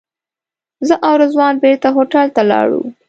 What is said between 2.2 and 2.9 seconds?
ته لاړو.